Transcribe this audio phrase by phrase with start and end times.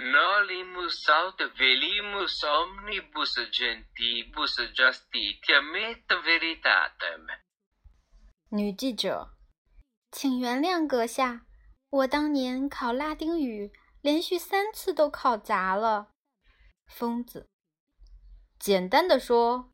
[0.00, 7.26] Nolimus aut velimus omnibus gentibus justitiam et veritatem。
[8.48, 9.34] 女记者，
[10.10, 11.42] 请原谅阁下，
[11.90, 16.12] 我当年考拉丁语连续三次都考砸了。
[16.86, 17.50] 疯子，
[18.58, 19.70] 简单的说，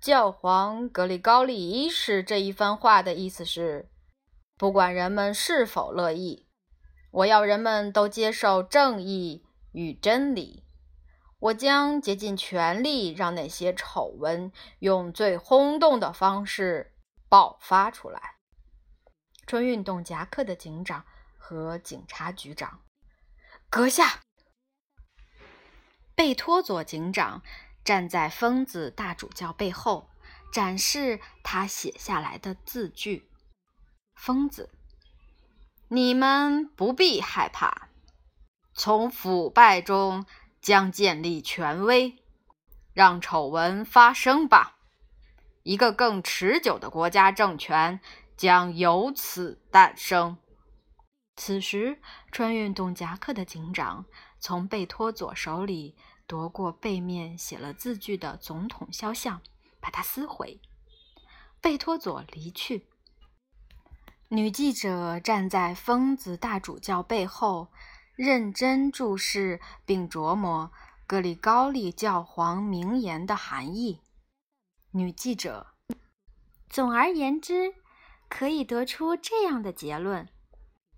[0.00, 3.90] 教皇格里高利一世这一番话的意思是，
[4.56, 6.48] 不管人们是否乐意，
[7.10, 9.45] 我要人们都接受正义。
[9.76, 10.64] 与真理，
[11.38, 16.94] 我将竭尽全力让那些丑闻用最轰动的方式
[17.28, 18.36] 爆发出来。
[19.46, 21.04] 穿运动夹克的警长
[21.36, 22.80] 和警察局长，
[23.68, 24.22] 阁下。
[26.14, 27.42] 贝托佐警长
[27.84, 30.08] 站在疯子大主教背后，
[30.50, 33.30] 展示他写下来的字句。
[34.14, 34.70] 疯子，
[35.88, 37.85] 你们不必害怕。
[38.78, 40.26] 从腐败中
[40.60, 42.14] 将建立权威，
[42.92, 44.76] 让丑闻发生吧。
[45.62, 47.98] 一个更持久的国家政权
[48.36, 50.36] 将由此诞生。
[51.36, 54.04] 此时，穿运动夹克的警长
[54.38, 59.40] 从贝托佐手里夺过背面写了字句的总统肖像，
[59.80, 60.60] 把它撕毁。
[61.62, 62.86] 贝托佐离去。
[64.28, 67.68] 女记者站在疯子大主教背后。
[68.16, 70.72] 认真注视并琢磨
[71.06, 74.00] 格里高利教皇名言的含义。
[74.92, 75.66] 女记者，
[76.70, 77.74] 总而言之，
[78.30, 80.26] 可以得出这样的结论：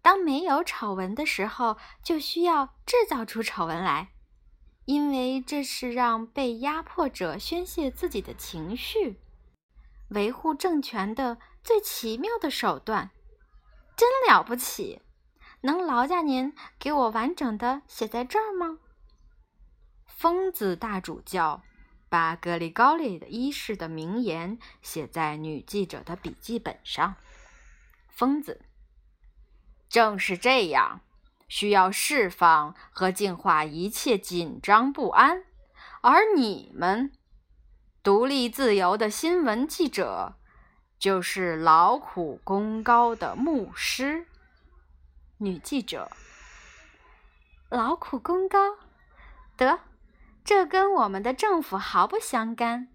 [0.00, 4.12] 当没有丑闻的时候，就需要制造出丑闻来，
[4.84, 9.20] 因为这是让被压迫者宣泄自己的情绪、
[10.10, 13.10] 维护政权的最奇妙的手段。
[13.96, 15.02] 真了不起！
[15.62, 18.78] 能劳驾您给我完整的写在这儿吗？
[20.06, 21.62] 疯子大主教
[22.08, 27.16] 把格里高利的一世的名言写在女记者的笔记本上。
[28.08, 28.60] 疯子，
[29.88, 31.00] 正是这样，
[31.48, 35.44] 需要释放和净化一切紧张不安，
[36.00, 37.12] 而你们，
[38.02, 40.34] 独立自由的新闻记者，
[40.98, 44.26] 就是劳苦功高的牧师。
[45.40, 46.10] 女记者，
[47.68, 48.76] 劳苦功高，
[49.56, 49.78] 得，
[50.44, 52.88] 这跟我们的政府毫不相干。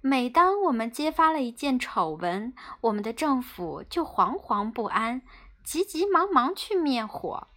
[0.00, 5.20] 每当我们揭发了一件丑闻，我们的政府就惶惶不安，
[5.62, 7.48] 急急忙忙去灭火。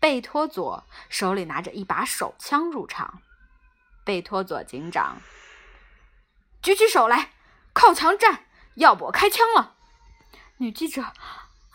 [0.00, 3.20] 贝托佐手里拿着一把手枪入场。
[4.06, 5.18] 贝托佐警长，
[6.62, 7.32] 举起手来，
[7.74, 8.46] 靠墙站，
[8.76, 9.74] 要不我开枪了。
[10.56, 11.12] 女记者。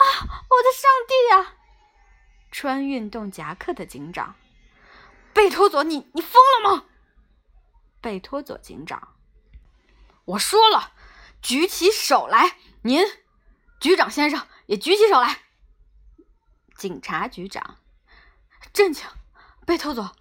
[0.03, 0.43] 啊！
[0.49, 1.55] 我的上帝啊！
[2.51, 4.35] 穿运动夹克的警长，
[5.33, 6.85] 贝托佐，你你疯了吗？
[8.01, 9.15] 贝托佐警长，
[10.25, 10.91] 我说了，
[11.41, 12.57] 举起手来。
[12.83, 13.03] 您，
[13.79, 15.39] 局长先生也举起手来。
[16.77, 17.79] 警察局长，
[18.73, 19.05] 镇静。
[19.65, 20.13] 贝托佐，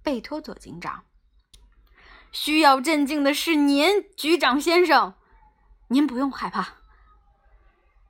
[0.00, 1.04] 贝托佐警长，
[2.30, 5.14] 需要镇静的是您，局长先生，
[5.88, 6.83] 您不用害怕。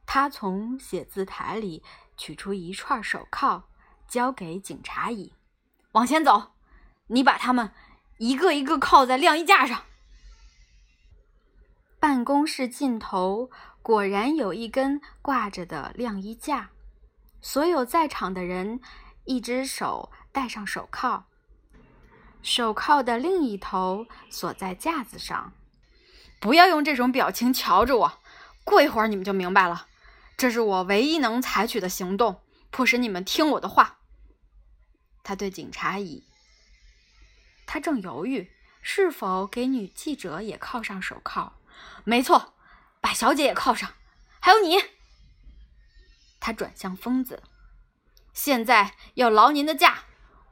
[0.06, 1.82] 他从写字台里
[2.16, 3.64] 取出一串手铐，
[4.06, 5.32] 交给警察乙
[5.92, 6.52] ：“往前走，
[7.08, 7.72] 你把他们
[8.18, 9.82] 一个一个铐在晾衣架上。”
[11.98, 13.50] 办公室尽头
[13.82, 16.70] 果然有一根挂着的晾衣架，
[17.40, 18.80] 所有在场的人
[19.24, 21.24] 一只手戴上手铐，
[22.42, 25.54] 手铐的另一头锁在架子上。
[26.38, 28.18] 不要用这种表情瞧着我，
[28.64, 29.86] 过一会儿你们就明白了。
[30.36, 33.98] 这是我唯一能采取的行动，迫使你们听我的话。
[35.22, 36.24] 他对警察乙，
[37.66, 38.50] 他正犹豫
[38.82, 41.54] 是否给女记者也铐上手铐。
[42.04, 42.54] 没错，
[43.00, 43.94] 把小姐也铐上，
[44.40, 44.76] 还有你。
[46.40, 47.42] 他转向疯子，
[48.34, 50.04] 现在要劳您的驾，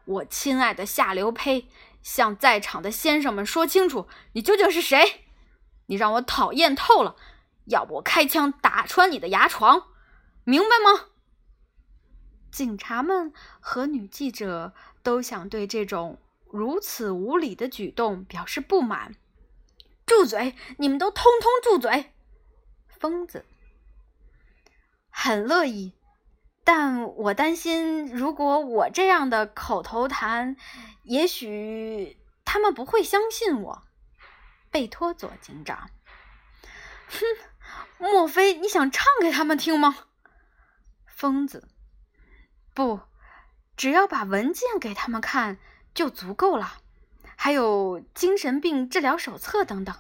[0.07, 1.69] 我亲爱的下流胚，
[2.03, 5.27] 向在场的先生们说清楚，你究竟是谁？
[5.87, 7.17] 你让我讨厌透了。
[7.67, 9.89] 要不我开枪打穿你的牙床，
[10.45, 11.07] 明白吗？
[12.51, 16.19] 警察们和女记者都想对这种
[16.51, 19.15] 如此无理的举动表示不满。
[20.05, 20.55] 住嘴！
[20.79, 22.13] 你们都通通住嘴！
[22.89, 23.47] 疯子，
[25.09, 25.95] 很乐意，
[26.65, 30.57] 但我担心，如果我这样的口头禅，
[31.05, 33.83] 也许他们不会相信我。
[34.71, 35.89] 贝托佐警长，
[37.09, 37.52] 哼。
[38.03, 39.97] 莫非你想唱给他们听吗？
[41.07, 41.69] 疯子，
[42.75, 43.01] 不，
[43.77, 45.57] 只要把文件给他们看
[45.95, 46.81] 就足够了，
[47.37, 49.95] 还有精神病治疗手册等等。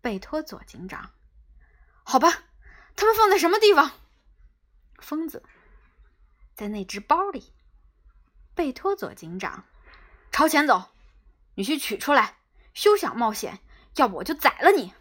[0.00, 1.12] 贝托佐警长，
[2.02, 2.42] 好吧，
[2.96, 3.92] 他们放在什么地方？
[4.98, 5.44] 疯子，
[6.56, 7.52] 在那只包里。
[8.56, 9.64] 贝托佐警长，
[10.32, 10.90] 朝前走，
[11.54, 12.38] 你去取出来，
[12.74, 13.60] 休想冒险，
[13.94, 14.92] 要不我就宰了你。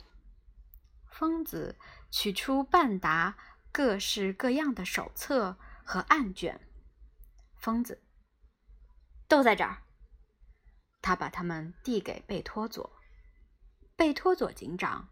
[1.10, 1.78] 疯子
[2.18, 3.36] 取出半沓
[3.74, 6.62] 各式各样的手册和案卷。
[7.58, 8.02] 疯子，
[9.28, 9.84] 都在这儿。
[11.02, 12.96] 他把它们递给贝托佐。
[13.98, 15.10] 贝托佐警长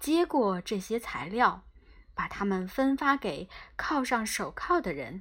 [0.00, 1.66] 接过这些材料，
[2.14, 5.20] 把它们分发给铐上手铐的人。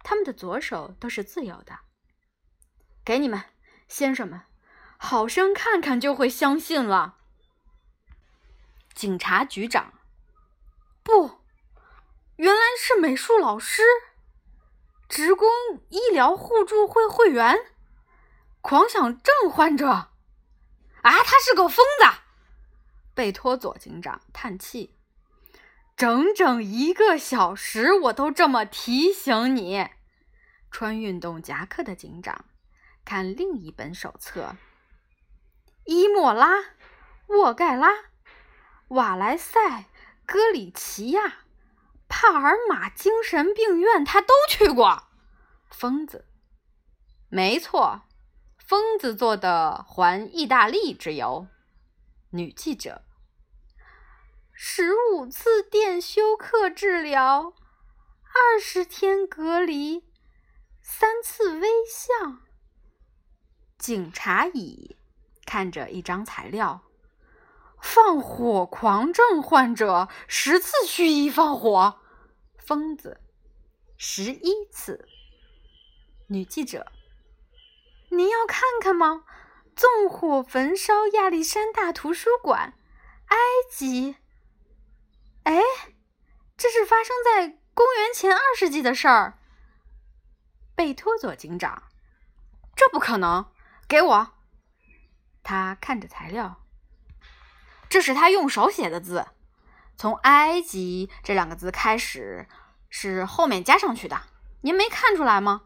[0.00, 1.78] 他们的左手都是自由的。
[3.04, 3.44] 给你们，
[3.86, 4.40] 先生们，
[4.98, 7.18] 好生看看就会相信了。
[8.92, 9.99] 警察局长，
[11.02, 11.40] 不，
[12.36, 13.82] 原来是美术老师，
[15.08, 15.48] 职工
[15.88, 17.58] 医疗互助会会员，
[18.60, 19.86] 狂想症患者。
[19.88, 20.10] 啊，
[21.02, 22.20] 他是个疯子！
[23.14, 24.94] 贝托佐警长叹气
[25.96, 29.88] ：“整整一个小时，我都这么提醒你。”
[30.70, 32.44] 穿运动夹克的警长
[33.04, 34.56] 看另一本手册
[35.84, 36.50] ：“伊莫拉、
[37.26, 37.88] 沃盖拉、
[38.88, 39.86] 瓦莱塞、
[40.30, 41.38] 戈里奇亚、
[42.08, 45.08] 帕尔马精神病院，他都去过。”
[45.68, 46.24] 疯子，
[47.28, 48.02] 没错。
[48.56, 51.48] 疯子做的环意大利之游，
[52.30, 53.02] 女记者，
[54.52, 57.52] 十五次电休克治疗，
[58.32, 60.04] 二十天隔离，
[60.80, 62.36] 三次微笑。
[63.76, 64.96] 警察乙
[65.44, 66.84] 看着一张材料，
[67.82, 72.00] 放火狂症患者十次蓄意放火，
[72.58, 73.20] 疯子
[73.96, 75.08] 十一次。
[76.28, 76.90] 女记者。
[78.10, 79.24] 您要看看吗？
[79.76, 82.74] 纵火焚烧亚历山大图书馆，
[83.26, 83.36] 埃
[83.70, 84.16] 及。
[85.44, 85.62] 哎，
[86.56, 89.38] 这是发生在公元前二世纪的事儿。
[90.74, 91.84] 贝托佐警长，
[92.74, 93.50] 这不可能！
[93.88, 94.32] 给我。
[95.42, 96.59] 他看着材料，
[97.90, 99.26] 这是他用手写的字，
[99.96, 102.48] 从埃及这两个字开始，
[102.88, 104.22] 是后面加上去的。
[104.62, 105.62] 您没看出来吗？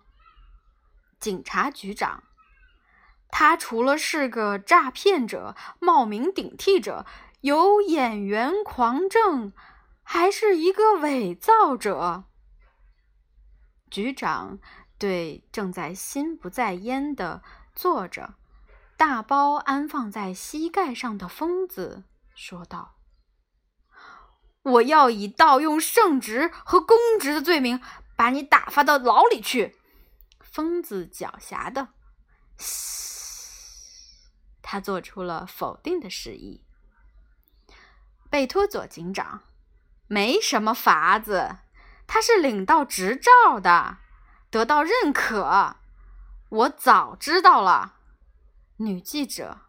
[1.20, 2.24] 警察局长。
[3.28, 7.04] 他除了是个诈骗者、冒名顶替者、
[7.40, 9.52] 有演员狂症，
[10.02, 12.24] 还是一个伪造者。
[13.90, 14.58] 局长
[14.98, 17.42] 对正在心不在焉的
[17.74, 18.34] 坐着，
[18.96, 22.96] 大包安放在膝盖上的疯子说道
[24.62, 27.80] ：“我要以盗用圣职和公职的罪名，
[28.16, 29.78] 把你打发到牢里去。”
[30.40, 31.88] 疯子狡黠的。
[34.62, 36.64] 他做出了否定的示意。
[38.30, 39.42] 贝托佐警长，
[40.06, 41.58] 没什么法子，
[42.06, 43.98] 他是领到执照的，
[44.50, 45.76] 得到认可。
[46.48, 47.96] 我早知道了。
[48.78, 49.60] 女记者，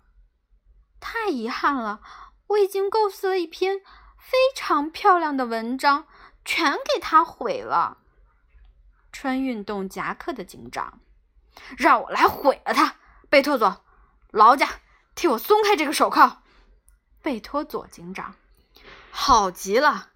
[1.00, 2.02] 太遗憾了，
[2.48, 3.80] 我已经构思了一篇
[4.18, 6.06] 非常漂亮的文章，
[6.44, 7.98] 全给他毁了。
[9.12, 11.00] 穿运动夹克的警长，
[11.78, 12.96] 让我来毁了他。
[13.30, 13.84] 贝托佐，
[14.32, 14.70] 劳驾。
[15.16, 16.44] 替我松开这个手铐，
[17.22, 18.36] 贝托佐警长。
[19.10, 20.10] 好极了，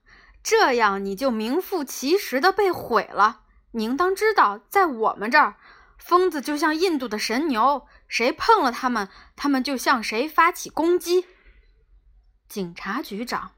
[0.43, 3.43] 这样你就名副其实的被毁了。
[3.71, 5.55] 你应当知道，在我们这儿，
[5.97, 9.07] 疯子就像印度的神牛，谁碰了他们，
[9.37, 11.25] 他们就向谁发起攻击。
[12.49, 13.51] 警察局长，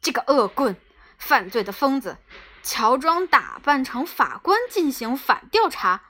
[0.00, 0.76] 这个恶棍，
[1.18, 2.18] 犯罪的疯子，
[2.62, 6.04] 乔装打扮成法官进行反调查。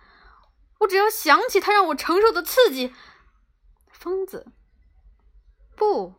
[0.81, 2.95] 我只要想起他让我承受的刺激。
[3.91, 4.47] 疯子，
[5.75, 6.15] 不，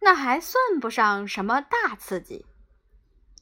[0.00, 2.46] 那还算不上什么大刺激，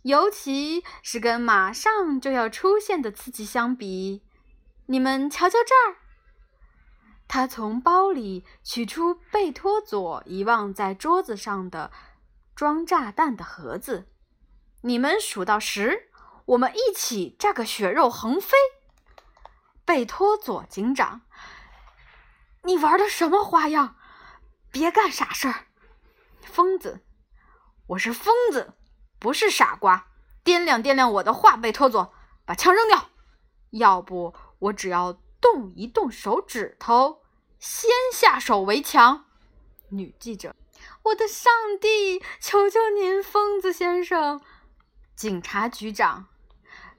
[0.02, 4.22] 尤其是跟马上就要出现的刺激相比。
[4.86, 5.96] 你们瞧瞧这儿，
[7.26, 11.90] 他从包里取出贝托佐遗忘在桌子上的
[12.54, 14.08] 装炸弹的盒子。
[14.82, 16.10] 你们数到十，
[16.44, 18.56] 我们一起炸个血肉横飞。
[19.84, 21.22] 贝托佐警长。
[22.62, 23.96] 你玩的什么花样？
[24.70, 25.66] 别干傻事儿，
[26.42, 27.04] 疯子！
[27.88, 28.74] 我是疯子，
[29.18, 30.06] 不是傻瓜。
[30.44, 32.12] 掂量掂量我的话，贝托佐，
[32.44, 33.10] 把枪扔掉。
[33.70, 37.20] 要不我只要动一动手指头，
[37.58, 39.26] 先下手为强。
[39.90, 40.56] 女记者，
[41.02, 42.22] 我的上帝！
[42.40, 44.40] 求求您，疯子先生！
[45.14, 46.28] 警察局长，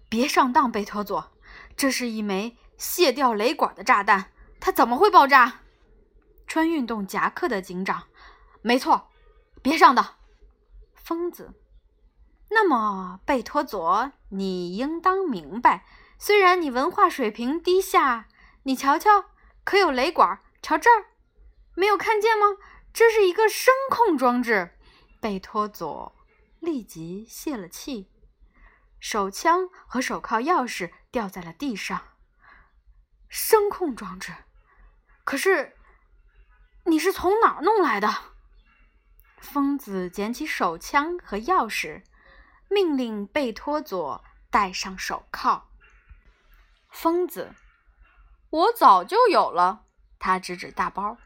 [0.08, 1.32] 别上当，贝托佐，
[1.76, 5.62] 这是一枚卸掉雷管的炸弹，它怎么会爆炸？
[6.46, 8.04] 穿运动夹克的警长，
[8.62, 9.10] 没错，
[9.64, 10.18] 别上当。
[10.94, 11.56] 疯子。
[12.50, 15.84] 那么，贝托佐，你应当明白，
[16.20, 18.28] 虽然你文化水平低下，
[18.68, 19.26] 你瞧瞧，
[19.64, 20.42] 可有雷管？
[20.60, 21.06] 瞧这儿，
[21.76, 22.58] 没有看见吗？
[22.92, 24.76] 这是一个声控装置。
[25.22, 26.16] 贝托佐
[26.60, 28.10] 立即泄了气，
[29.00, 32.16] 手枪和手铐钥匙掉在了地上。
[33.30, 34.34] 声控装置？
[35.24, 35.78] 可是
[36.86, 38.10] 你是从哪儿弄来的？
[39.38, 42.02] 疯子捡起手枪和钥匙。
[42.68, 45.70] 命令贝托佐戴上手铐。
[46.90, 47.54] 疯子，
[48.56, 49.82] 我早就有了。
[50.18, 51.18] 他指指大包，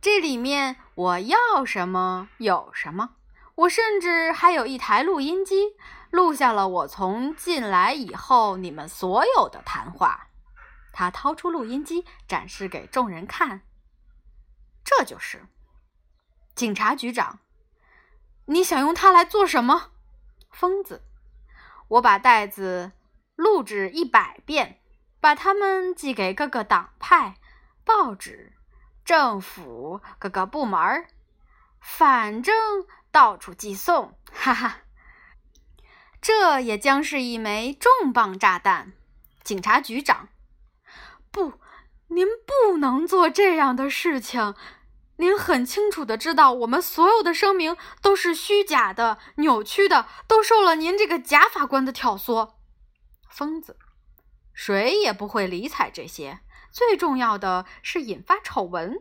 [0.00, 3.16] 这里面我要什么有什么。
[3.56, 5.76] 我甚至还有一台录音机，
[6.10, 10.28] 录下了我从进来以后你们所有的谈话。
[10.90, 13.60] 他掏出录音机，展示给众人看。
[14.82, 15.46] 这就是
[16.54, 17.40] 警察局长。
[18.46, 19.90] 你想用它来做什么？
[20.50, 21.02] 疯子，
[21.88, 22.92] 我把袋子
[23.36, 24.80] 录制一百遍，
[25.20, 27.36] 把它们寄给各个党派、
[27.84, 28.52] 报纸、
[29.04, 31.08] 政府各个部门儿，
[31.80, 32.54] 反正
[33.10, 34.18] 到处寄送。
[34.32, 34.82] 哈哈，
[36.20, 38.92] 这也将是一枚重磅炸弹。
[39.42, 40.28] 警察局长，
[41.30, 41.54] 不，
[42.08, 44.54] 您不能做这样的事情。
[45.16, 52.52] 您很清楚的知道，我们所有的声明都是虚假的、扭曲的，都受了您这个假法官的挑唆。
[53.28, 53.76] 疯子，
[54.60, 56.40] 谁也不会理睬这些。
[56.72, 59.00] 最重要的是引发丑闻。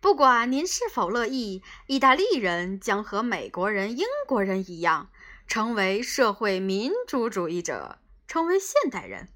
[0.00, 5.10] 不管您是否乐意，意大利人将和美国人、英国人一样，
[5.46, 9.28] 成为社会民主主义者，成为现代人，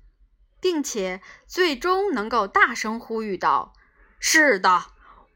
[0.58, 3.74] 并且最终能够大声呼吁道
[4.18, 4.86] ：“是的。”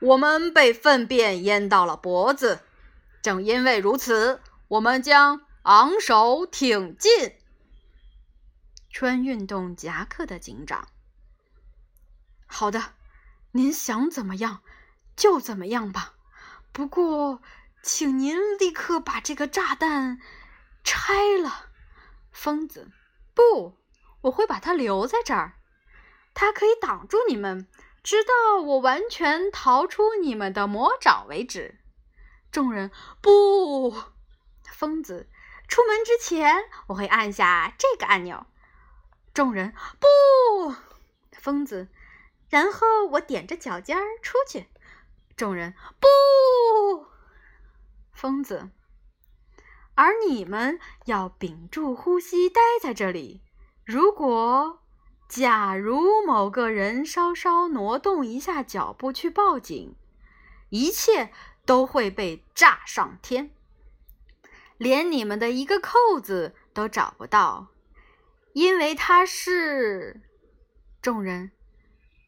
[0.01, 2.61] 我们被粪便淹到了脖子，
[3.21, 7.35] 正因为如此，我们将昂首挺进。
[8.91, 10.89] 穿运动夹克的警长，
[12.47, 12.95] 好的，
[13.53, 14.63] 您想怎么样
[15.17, 16.15] 就怎么样吧。
[16.73, 17.41] 不过，
[17.83, 20.19] 请您立刻把这个炸弹
[20.83, 21.71] 拆了。
[22.33, 22.91] 疯子，
[23.33, 23.79] 不，
[24.23, 25.55] 我会把它留在这儿，
[26.35, 27.69] 它可以挡住你们。
[28.03, 31.79] 直到我完全逃出你们的魔爪为止。
[32.51, 33.95] 众人不，
[34.65, 35.29] 疯子，
[35.69, 38.47] 出门之前我会按下这个按钮。
[39.41, 40.75] 众人不，
[41.33, 41.89] 疯子，
[42.51, 44.67] 然后我踮着脚尖儿出去。
[45.35, 47.07] 众人不，
[48.13, 48.69] 疯子，
[49.95, 53.41] 而你们要屏住呼吸待在这里。
[53.87, 54.81] 如果。
[55.27, 59.95] 假如某个人稍稍挪动一下脚步去报警，
[60.69, 61.33] 一切
[61.65, 63.53] 都会被炸上天，
[64.77, 67.69] 连你们的一个扣子都找不到，
[68.53, 70.21] 因为他是
[71.01, 71.53] 众人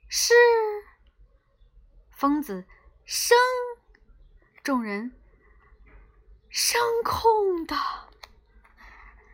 [0.08, 0.34] 是
[2.10, 2.66] 疯子
[3.04, 3.36] 声
[4.62, 5.12] 众人
[6.48, 7.76] 声控的。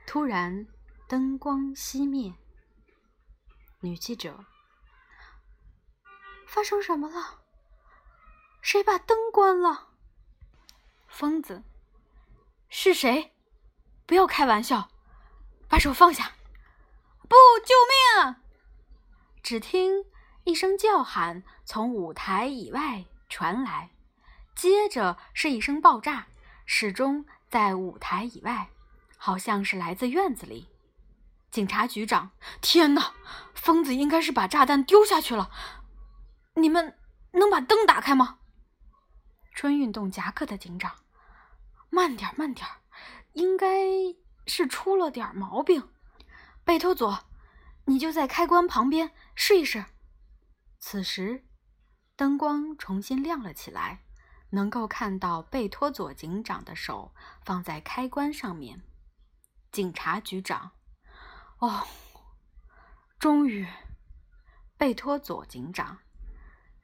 [0.06, 0.66] 突然，
[1.06, 2.32] 灯光熄灭。
[3.80, 4.46] 女记者，
[6.46, 7.42] 发生什么了？
[8.62, 9.90] 谁把灯关了？
[11.06, 11.62] 疯子，
[12.70, 13.34] 是谁？
[14.06, 14.90] 不要开玩笑！
[15.68, 16.32] 把手放下！
[17.28, 17.74] 不，救
[18.24, 18.36] 命！
[19.42, 20.06] 只听
[20.44, 23.90] 一声叫喊从舞台以外传来，
[24.54, 26.28] 接着是一声爆炸，
[26.64, 28.70] 始终在舞台以外，
[29.18, 30.68] 好像是来自院子里。
[31.50, 32.30] 警察局长，
[32.62, 33.12] 天哪！
[33.54, 35.50] 疯子应该是把炸弹丢下去了。
[36.54, 36.98] 你们
[37.32, 38.38] 能把灯打开吗？
[39.52, 40.94] 穿运动夹克的警长，
[41.90, 42.66] 慢点，慢点，
[43.32, 43.68] 应该
[44.46, 45.90] 是出了点毛病。
[46.68, 47.24] 贝托佐，
[47.86, 49.86] 你就在开关旁边试一试。
[50.78, 51.46] 此时，
[52.14, 54.04] 灯光重新亮了起来，
[54.50, 58.82] 能够看到贝托佐警长的手放在开关上面。
[59.72, 60.72] 警察局长。
[61.60, 61.86] 哦，
[63.18, 63.66] 终于，
[64.76, 66.00] 贝托佐警长，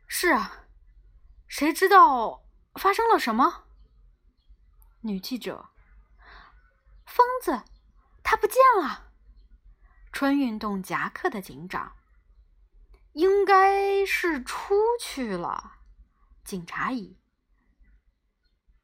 [0.08, 0.64] 是啊，
[1.46, 2.42] 谁知道
[2.76, 3.64] 发生了什么？
[5.02, 5.68] 女记者，
[7.04, 7.64] 疯子，
[8.22, 9.10] 他不见了。
[10.14, 11.97] 穿运动夹克的警长，
[13.14, 15.73] 应该是出去了。
[16.44, 17.18] 警察乙，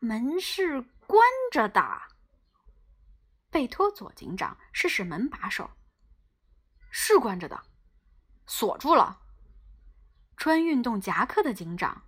[0.01, 2.03] 门是关着的。
[3.49, 5.71] 贝托佐警长试试门把手。
[6.91, 7.63] 是关着的，
[8.49, 9.21] 锁住了。
[10.37, 12.03] 穿运动夹克的警长，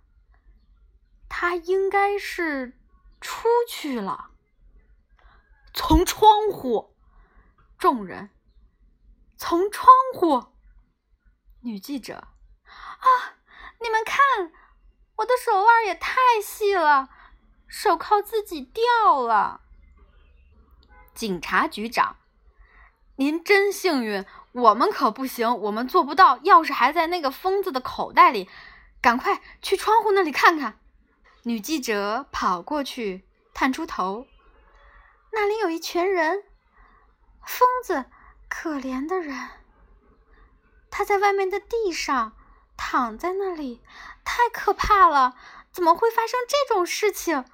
[1.29, 2.77] 他应该是
[3.21, 4.31] 出去了。
[5.73, 6.97] 从窗户，
[7.77, 8.29] 众人
[9.45, 10.53] 从窗户。
[11.63, 12.29] 女记者
[12.63, 13.35] 啊，
[13.81, 14.53] 你们看，
[15.17, 17.09] 我的手腕也太细了，
[17.67, 19.59] 手铐自己掉了。
[21.13, 22.15] 警察局长，
[23.17, 26.37] 您真幸运，我们可不行，我们做不到。
[26.37, 28.49] 钥匙还在那个疯子的口袋里，
[29.01, 30.79] 赶快去窗户那里看看。
[31.43, 34.25] 女记者跑过去，探出头，
[35.33, 36.45] 那里有一群人，
[37.45, 38.05] 疯子，
[38.55, 39.49] 可怜的人，
[40.91, 42.37] 他在外面的地上
[42.77, 43.81] 躺在那里，
[44.23, 45.35] 太可怕了！
[45.71, 47.45] 怎么会发生这种事情？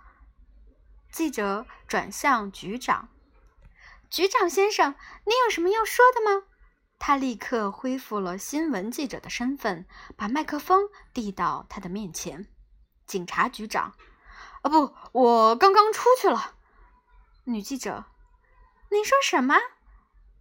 [1.10, 3.08] 记者转向局长。
[4.10, 6.46] 局长先生，您有什么要说的吗？
[7.00, 9.88] 他立刻恢复了新闻记者的身份，
[10.18, 12.46] 把麦克风递到他的面前。
[13.08, 13.96] 警察局长，
[14.62, 16.56] 啊不，我刚刚出去了。
[17.46, 18.04] 女记者，
[18.92, 19.56] 您说什么？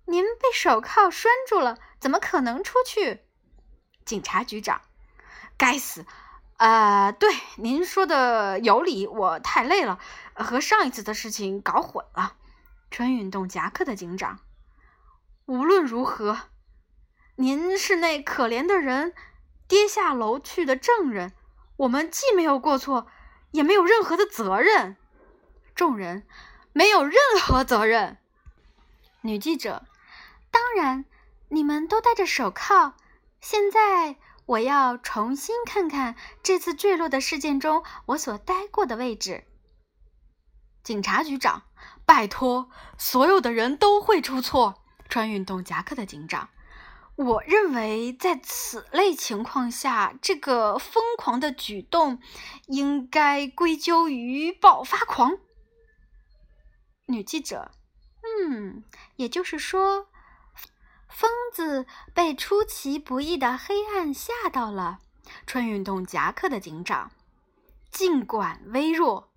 [0.09, 3.27] 您被手铐拴住了，怎么可能出去？
[4.07, 4.81] 警察局长，
[5.59, 6.07] 该死！
[6.57, 9.99] 啊，对，您说的有理，我太累了，
[10.35, 12.37] 和上一次的事情搞混了。
[12.91, 14.41] 穿运动夹克的警长，
[15.45, 16.41] 无论如何，
[17.37, 19.13] 您是那可怜的人
[19.69, 21.35] 跌下楼去的证人，
[21.77, 23.07] 我们既没有过错，
[23.51, 24.97] 也没有任何的责任。
[25.75, 26.27] 众人
[26.73, 28.17] 没有任何责任。
[29.21, 29.85] 女记者，
[30.59, 31.05] 当然，
[31.51, 32.97] 你们都戴着手铐。
[33.41, 39.45] 现在我要重新看看这次坠落的事件中我所待过的位置。
[40.83, 41.63] 警察局长。
[42.05, 44.83] 拜托，所有的人都会出错。
[45.09, 46.49] 穿运动夹克的警长，
[47.15, 52.19] 我认为在此类情况下，这个疯狂的举动
[52.67, 55.39] 应该归咎于暴发狂。
[57.07, 57.71] 女记者，
[58.23, 58.83] 嗯，
[59.17, 60.08] 也就是说，
[61.19, 65.01] 疯子被出其不意的黑暗吓到了。
[65.49, 67.11] 穿运动夹克的警长，
[67.91, 69.29] 尽管微弱，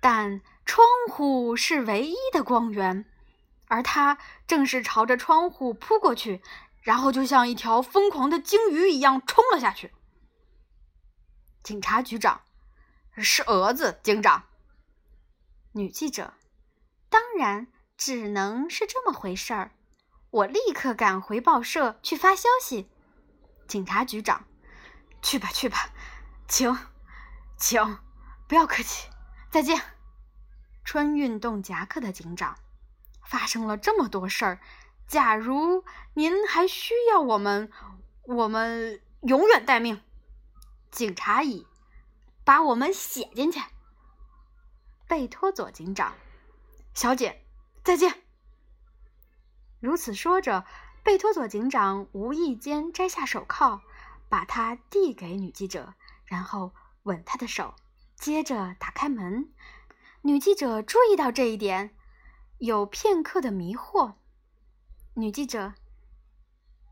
[0.00, 0.40] 但。
[0.66, 3.06] 窗户是唯一的光源，
[3.68, 6.42] 而他正是朝着窗户扑过去，
[6.82, 9.94] 然后就像一条疯狂的鲸鱼一样冲了下去。
[11.62, 12.42] 警察局长，
[13.16, 14.42] 是蛾子警长。
[15.72, 16.34] 女记者，
[17.08, 19.70] 当然只能是这么回事儿。
[20.30, 22.90] 我立刻赶回报社去发消息。
[23.66, 24.46] 警察局长，
[25.22, 25.90] 去吧去吧，
[26.46, 26.78] 请，
[27.56, 27.98] 请，
[28.46, 29.08] 不要客气，
[29.50, 29.80] 再见。
[30.84, 32.58] 穿运动夹克的警长，
[33.24, 34.60] 发生了这么多事儿。
[35.06, 37.70] 假如您还需要我们，
[38.22, 40.02] 我们永远待命。
[40.90, 41.66] 警察乙，
[42.44, 43.60] 把我们写进去。
[45.06, 46.14] 贝托佐警长，
[46.94, 47.44] 小姐，
[47.82, 48.27] 再见。
[49.80, 50.64] 如此说着，
[51.02, 53.80] 贝托佐警长无意间摘下手铐，
[54.28, 56.72] 把它递给女记者，然后
[57.04, 57.74] 吻她的手，
[58.16, 59.52] 接着打开门。
[60.22, 61.94] 女记者注意到这一点，
[62.58, 64.14] 有片刻的迷惑。
[65.14, 65.74] 女记者，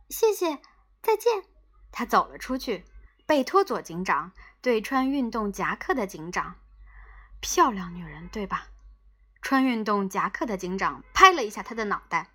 [0.09, 0.61] 谢谢，
[1.03, 1.45] 再见。
[1.91, 2.85] 她走了出去。
[3.27, 6.55] 贝托佐警长对穿运动夹克的警长
[7.43, 8.69] ：“漂亮女人，对吧？”
[9.43, 12.31] 穿运动夹克的警长拍了一下他的脑袋：“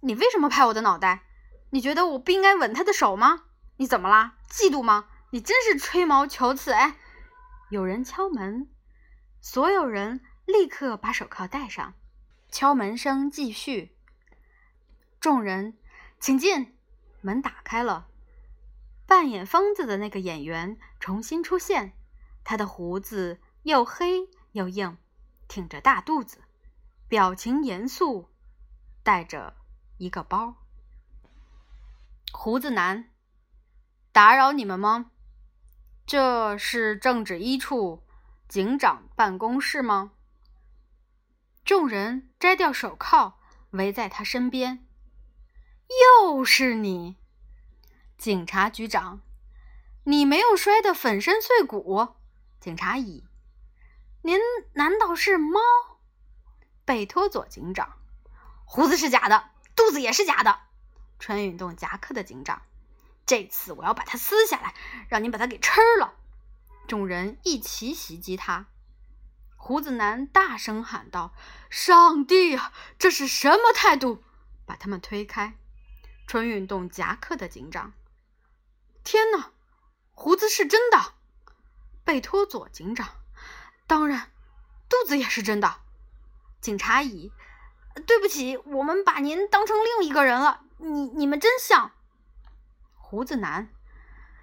[0.00, 1.24] 你为什么拍我的脑袋？
[1.70, 3.44] 你觉得我不应该吻他的手吗？
[3.76, 4.36] 你怎么啦？
[4.48, 5.08] 嫉妒吗？
[5.30, 6.96] 你真是吹毛求疵！”哎，
[7.68, 8.68] 有人敲门。
[9.40, 11.94] 所有人立刻把手铐戴上，
[12.50, 13.94] 敲门声继续。
[15.20, 15.76] 众人，
[16.18, 16.74] 请进。
[17.20, 18.06] 门打开了，
[19.04, 21.92] 扮演疯子的那个演员重新出现。
[22.44, 24.96] 他的胡子又黑又硬，
[25.48, 26.38] 挺着大肚子，
[27.08, 28.30] 表情严肃，
[29.02, 29.54] 带着
[29.98, 30.54] 一个包。
[32.32, 33.10] 胡子男，
[34.12, 35.10] 打扰你们吗？
[36.06, 38.04] 这是政治一处。
[38.48, 40.12] 警长办公室吗？
[41.64, 43.34] 众人摘掉手铐，
[43.72, 44.86] 围在他身边。
[46.22, 47.16] 又是你，
[48.16, 49.20] 警察局长！
[50.04, 52.14] 你没有摔得粉身碎骨。
[52.58, 53.26] 警察乙，
[54.22, 54.38] 您
[54.72, 55.60] 难道是猫？
[56.86, 57.98] 贝托佐警长，
[58.64, 60.58] 胡子是假的，肚子也是假的。
[61.20, 62.62] 穿运动夹克的警长，
[63.24, 64.74] 这次我要把它撕下来，
[65.08, 66.14] 让你把它给吃了。
[66.88, 68.66] 众人一起袭击他，
[69.56, 71.32] 胡子男大声喊道
[71.70, 74.24] ：“上帝啊，这是什么态度？”
[74.66, 75.56] 把他们推开。
[76.26, 77.94] 穿运动夹克的警长
[79.02, 79.52] 天哪，
[80.12, 81.14] 胡子是真的！
[82.04, 83.08] 贝托佐警长，
[83.86, 84.30] 当然，
[84.88, 85.76] 肚子也是真的。
[86.60, 87.32] 警察乙，
[87.98, 90.62] 对不起，我们把您当成另一个人了。
[90.78, 91.92] 你你们真像。
[92.96, 93.68] 胡子男，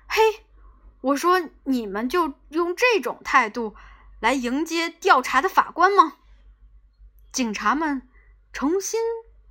[0.07, 0.45] 嘿，
[1.01, 3.75] 我说你们就用这种态度
[4.19, 6.17] 来迎接调查的法官吗？
[7.31, 8.07] 警察们
[8.51, 8.99] 重新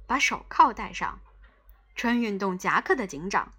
[0.06, 1.20] 把手铐戴上，
[1.94, 3.52] 穿运动夹克的警长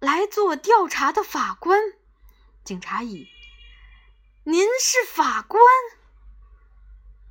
[0.00, 1.80] 来做调查的法官。
[2.64, 3.28] 警察乙。
[4.44, 5.62] 您是法官，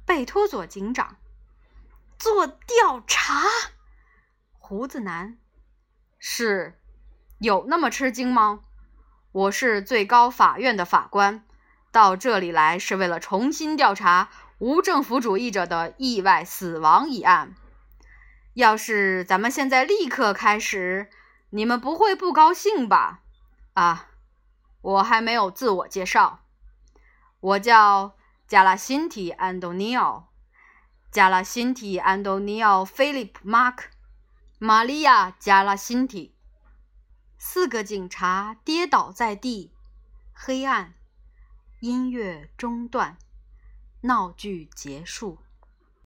[0.05, 1.17] 贝托佐警长
[2.19, 3.43] 做调查。
[4.51, 5.37] 胡子男
[6.17, 6.79] 是
[7.39, 8.61] 有那么吃惊吗？
[9.31, 11.45] 我是最高法院的法官，
[11.91, 17.55] 到这里来是为了重新调查无政府主义者的意外死亡一案。
[18.55, 21.11] 要是咱们现在立刻开始，
[21.51, 23.19] 你们不会不高兴吧？
[23.73, 24.07] 啊，
[24.81, 26.39] 我还没有自我介绍。
[27.39, 30.26] 我叫加拉辛提·安东尼奥，
[31.09, 33.85] 加拉辛提·安东尼奥·菲利普·马克·
[34.59, 36.35] 玛利亚·加拉辛提。
[37.37, 39.71] 四个警察跌倒在地，
[40.33, 40.95] 黑暗，
[41.79, 43.17] 音乐中断，
[44.01, 45.39] 闹剧结束。